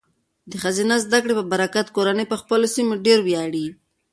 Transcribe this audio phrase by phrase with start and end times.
[0.49, 3.67] د ښځینه زده کړې په برکت، کورنۍ په خپلو سیمو ډیر ویاړي.